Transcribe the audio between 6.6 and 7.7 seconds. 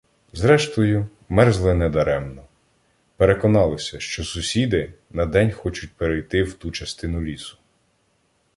частину лісу.